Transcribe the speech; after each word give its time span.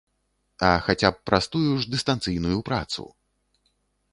А 0.69 0.69
хаця 0.85 1.11
б 1.17 1.29
праз 1.29 1.45
тую 1.55 1.73
ж 1.83 1.91
дыстанцыйную 1.97 2.59
працу! 2.71 3.03